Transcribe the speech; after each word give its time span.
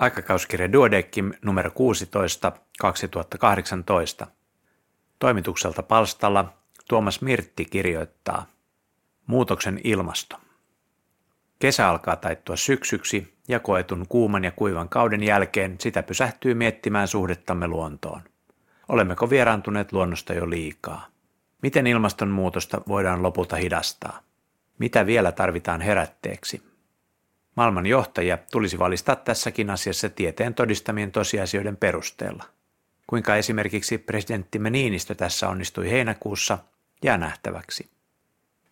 Aikakauskirja 0.00 0.72
Duodeckim 0.72 1.32
numero 1.42 1.70
16 1.70 2.52
2018. 2.80 4.26
Toimitukselta 5.18 5.82
palstalla 5.82 6.52
Tuomas 6.88 7.20
Mirtti 7.20 7.64
kirjoittaa 7.64 8.46
Muutoksen 9.26 9.80
ilmasto. 9.84 10.36
Kesä 11.58 11.88
alkaa 11.88 12.16
taittua 12.16 12.56
syksyksi 12.56 13.34
ja 13.48 13.60
koetun 13.60 14.06
kuuman 14.08 14.44
ja 14.44 14.50
kuivan 14.50 14.88
kauden 14.88 15.22
jälkeen 15.22 15.76
sitä 15.78 16.02
pysähtyy 16.02 16.54
miettimään 16.54 17.08
suhdettamme 17.08 17.66
luontoon. 17.66 18.22
Olemmeko 18.88 19.30
vieraantuneet 19.30 19.92
luonnosta 19.92 20.34
jo 20.34 20.50
liikaa? 20.50 21.06
Miten 21.62 21.86
ilmastonmuutosta 21.86 22.80
voidaan 22.88 23.22
lopulta 23.22 23.56
hidastaa? 23.56 24.20
Mitä 24.78 25.06
vielä 25.06 25.32
tarvitaan 25.32 25.80
herätteeksi? 25.80 26.69
Maailman 27.60 27.86
johtajia 27.86 28.38
tulisi 28.50 28.78
valistaa 28.78 29.16
tässäkin 29.16 29.70
asiassa 29.70 30.08
tieteen 30.08 30.54
todistamien 30.54 31.12
tosiasioiden 31.12 31.76
perusteella. 31.76 32.44
Kuinka 33.06 33.36
esimerkiksi 33.36 33.98
presidenttimme 33.98 34.70
Niinistö 34.70 35.14
tässä 35.14 35.48
onnistui 35.48 35.90
heinäkuussa, 35.90 36.58
jää 37.02 37.18
nähtäväksi. 37.18 37.90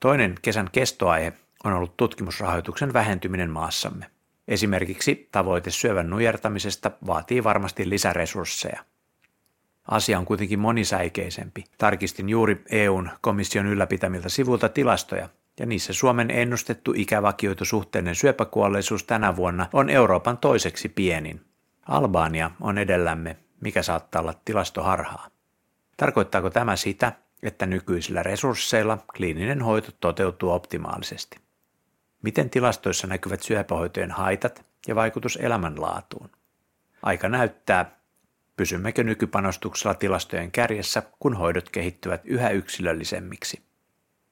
Toinen 0.01 0.35
kesän 0.43 0.69
kestoaihe 0.73 1.33
on 1.65 1.73
ollut 1.73 1.97
tutkimusrahoituksen 1.97 2.93
vähentyminen 2.93 3.51
maassamme. 3.51 4.07
Esimerkiksi 4.49 5.29
tavoite 5.33 5.71
syövän 5.71 6.11
nujertamisesta 6.11 6.91
vaatii 7.07 7.45
varmasti 7.45 7.89
lisäresursseja. 7.89 8.85
Asia 9.89 10.19
on 10.19 10.25
kuitenkin 10.25 10.59
monisäikeisempi. 10.59 11.65
Tarkistin 11.79 12.29
juuri 12.29 12.63
EUn 12.71 13.11
komission 13.21 13.67
ylläpitämiltä 13.67 14.29
sivulta 14.29 14.69
tilastoja, 14.69 15.29
ja 15.59 15.67
niissä 15.67 15.93
Suomen 15.93 16.31
ennustettu 16.31 16.93
ikävakioitusuhteinen 16.97 18.15
syöpäkuolleisuus 18.15 19.05
tänä 19.05 19.37
vuonna 19.37 19.67
on 19.73 19.91
Euroopan 19.91 20.39
toiseksi 20.39 20.89
pienin. 20.89 21.41
Albania 21.89 22.51
on 22.61 22.79
edellämme, 22.79 23.37
mikä 23.61 23.83
saattaa 23.83 24.23
olla 24.23 24.35
tilastoharhaa. 24.45 25.29
Tarkoittaako 25.97 26.51
tämä 26.51 26.77
sitä, 26.77 27.13
että 27.43 27.67
nykyisillä 27.67 28.23
resursseilla 28.23 28.99
kliininen 29.17 29.63
hoito 29.63 29.93
toteutuu 30.01 30.51
optimaalisesti? 30.51 31.37
Miten 32.23 32.51
tilastoissa 32.51 33.07
näkyvät 33.07 33.43
syöpähoitojen 33.43 34.11
haitat 34.11 34.65
ja 34.89 34.95
vaikutus 34.95 35.39
elämänlaatuun? 35.43 36.31
Aika 37.03 37.29
näyttää, 37.29 37.99
pysymmekö 38.57 39.05
nykypanostuksella 39.05 39.95
tilastojen 39.95 40.51
kärjessä, 40.51 41.03
kun 41.21 41.37
hoidot 41.37 41.71
kehittyvät 41.71 42.21
yhä 42.25 42.51
yksilöllisemmiksi. 42.51 43.68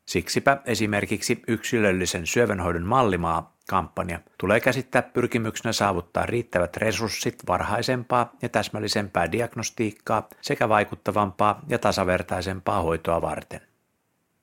Siksipä 0.07 0.63
esimerkiksi 0.65 1.43
yksilöllisen 1.49 2.27
syövänhoidon 2.27 2.87
mallimaa 2.87 3.57
kampanja 3.69 4.21
tulee 4.39 4.61
käsittää 4.61 5.03
pyrkimyksenä 5.03 5.73
saavuttaa 5.73 6.27
riittävät 6.27 6.77
resurssit 6.77 7.43
varhaisempaa 7.49 8.33
ja 8.43 8.49
täsmällisempää 8.49 9.33
diagnostiikkaa 9.33 10.29
sekä 10.41 10.69
vaikuttavampaa 10.69 11.61
ja 11.69 11.79
tasavertaisempaa 11.79 12.83
hoitoa 12.83 13.23
varten. 13.23 13.61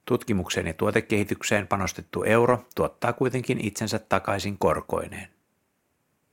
Tutkimukseen 0.06 0.68
ja 0.68 0.74
tuotekehitykseen 0.74 1.68
panostettu 1.68 2.24
euro 2.24 2.66
tuottaa 2.76 3.14
kuitenkin 3.14 3.66
itsensä 3.66 4.00
takaisin 4.00 4.58
korkoineen. 4.58 5.28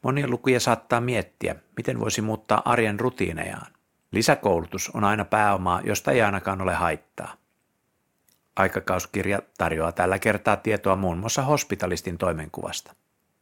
Monia 0.03 0.29
lukuja 0.29 0.61
saattaa 0.61 1.01
miettiä, 1.01 1.57
miten 1.77 2.01
voisi 2.01 2.21
muuttaa 2.21 2.63
arjen 2.65 3.01
rutiinejaan. 3.01 3.73
Lisäkoulutus 4.13 4.91
on 4.95 5.05
aina 5.05 5.25
pääomaa, 5.25 5.81
josta 5.85 6.13
ei 6.13 6.23
ainakaan 6.23 6.61
ole 6.61 6.75
haittaa. 6.75 7.40
Aikakauskirja 8.61 9.43
tarjoaa 9.59 9.93
tällä 9.93 10.19
kertaa 10.19 10.57
tietoa 10.57 10.97
muun 10.97 11.19
muassa 11.19 11.43
hospitalistin 11.43 12.19
toimenkuvasta. 12.19 12.95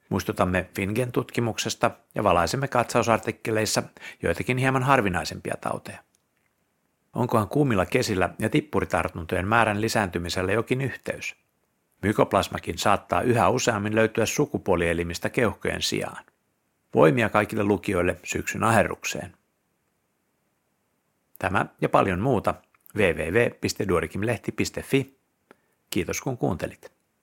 Muistutamme 0.08 0.70
Fingen 0.74 1.12
tutkimuksesta 1.12 1.90
ja 2.14 2.24
valaisemme 2.24 2.68
katsausartikkeleissa 2.68 3.82
joitakin 4.22 4.58
hieman 4.58 4.82
harvinaisempia 4.82 5.54
tauteja. 5.60 5.98
Onkohan 7.12 7.48
kuumilla 7.48 7.86
kesillä 7.86 8.30
ja 8.38 8.48
tippuritartuntojen 8.48 9.48
määrän 9.48 9.80
lisääntymisellä 9.80 10.52
jokin 10.52 10.80
yhteys? 10.80 11.36
Mykoplasmakin 12.02 12.78
saattaa 12.78 13.22
yhä 13.22 13.48
useammin 13.48 13.94
löytyä 13.94 14.26
sukupuolielimistä 14.26 15.30
keuhkojen 15.30 15.82
sijaan. 15.82 16.24
Voimia 16.94 17.28
kaikille 17.28 17.64
lukijoille 17.64 18.16
syksyn 18.24 18.64
aherrukseen. 18.64 19.32
Tämä 21.38 21.66
ja 21.80 21.88
paljon 21.88 22.20
muuta 22.20 22.54
www.duorikimlehti.fi. 22.96 25.18
Kiitos 25.90 26.20
kun 26.20 26.38
kuuntelit. 26.38 26.97